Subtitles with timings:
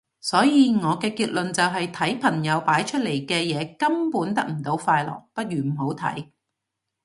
[0.19, 6.27] 所以我嘅結論就係睇朋友擺出嚟嘅嘢根本得唔到快樂，不如唔好睇